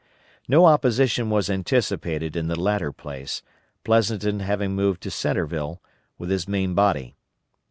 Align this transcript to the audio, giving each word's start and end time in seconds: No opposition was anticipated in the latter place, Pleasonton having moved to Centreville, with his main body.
No 0.47 0.65
opposition 0.65 1.29
was 1.29 1.47
anticipated 1.47 2.35
in 2.35 2.47
the 2.47 2.59
latter 2.59 2.91
place, 2.91 3.43
Pleasonton 3.83 4.39
having 4.39 4.71
moved 4.71 5.03
to 5.03 5.11
Centreville, 5.11 5.79
with 6.17 6.31
his 6.31 6.47
main 6.47 6.73
body. 6.73 7.15